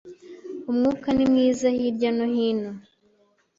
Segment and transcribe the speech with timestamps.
[0.69, 2.71] Umwuka ni mwiza hirya no hino.